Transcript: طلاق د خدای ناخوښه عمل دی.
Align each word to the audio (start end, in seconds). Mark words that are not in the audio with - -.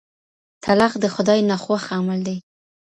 طلاق 0.65 0.93
د 1.03 1.05
خدای 1.15 1.39
ناخوښه 1.49 1.91
عمل 1.99 2.19
دی. 2.27 2.37